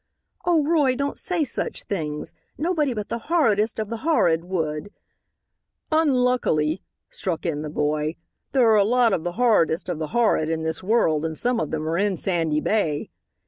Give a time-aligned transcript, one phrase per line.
[0.45, 2.33] "Oh, Roy, don't say such things.
[2.57, 4.91] Nobody but the horridest of the horrid would"
[6.01, 6.81] "Unluckily,"
[7.11, 8.15] struck in the boy,
[8.51, 11.59] "there are a lot of the horridest of the horrid in this world, and some
[11.59, 13.11] of them are in Sandy Bay."